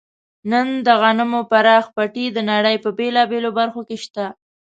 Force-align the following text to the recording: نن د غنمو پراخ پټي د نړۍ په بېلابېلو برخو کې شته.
نن 0.51 0.67
د 0.85 0.87
غنمو 1.01 1.41
پراخ 1.51 1.85
پټي 1.95 2.25
د 2.31 2.37
نړۍ 2.51 2.75
په 2.83 2.89
بېلابېلو 2.97 3.49
برخو 3.59 3.81
کې 3.87 3.97
شته. 4.03 4.25